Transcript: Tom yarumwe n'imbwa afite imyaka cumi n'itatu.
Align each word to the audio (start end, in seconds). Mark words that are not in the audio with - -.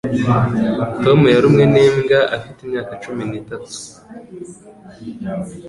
Tom 1.03 1.19
yarumwe 1.35 1.63
n'imbwa 1.73 2.19
afite 2.35 2.59
imyaka 2.65 2.93
cumi 3.03 3.23
n'itatu. 3.29 3.77